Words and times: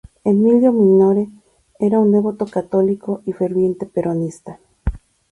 Emilio 0.23 0.71
Mignone 0.73 1.29
era 1.77 1.99
un 1.99 2.11
devoto 2.11 2.47
católico 2.47 3.21
y 3.27 3.33
ferviente 3.33 3.85
peronista. 3.85 4.59